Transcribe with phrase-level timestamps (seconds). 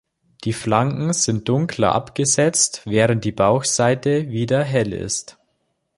[0.45, 5.37] Die Flanken sind dunkler abgesetzt, während die Bauchseite wieder hell ist.